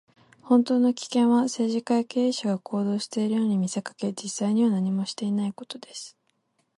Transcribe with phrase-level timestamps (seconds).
[0.41, 6.17] 本当の危険は、政治家や経営者が行動しているように見せかけ、実際には何もしていないことです。